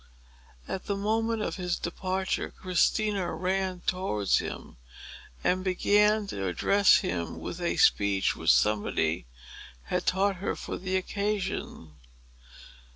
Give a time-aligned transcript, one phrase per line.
[0.67, 4.77] At the moment of his departure Christina ran towards him,
[5.43, 9.27] and began to address him with a speech which somebody
[9.83, 11.97] had taught her for the occasion.